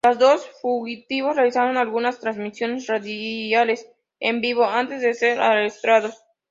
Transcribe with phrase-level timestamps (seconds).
[0.03, 3.87] Los dos fugitivos realizaron algunas transmisiones radiales
[4.19, 6.23] en vivo antes de ser arrestados.